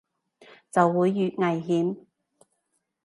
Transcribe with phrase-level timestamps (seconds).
[0.71, 2.07] 就會越危險